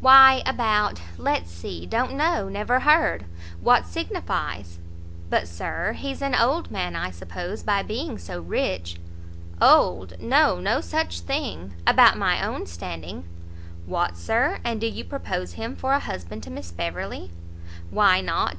[0.00, 3.24] "Why about let's see don't know, never heard,
[3.60, 4.80] what signifies?"
[5.30, 8.98] "But, Sir, he's an old man, I suppose, by being so rich?"
[9.62, 10.20] "Old?
[10.20, 13.26] no, no such thing; about my own standing."
[13.86, 17.30] "What, Sir, and do you propose him for an husband to Miss Beverley?"
[17.90, 18.54] "Why not?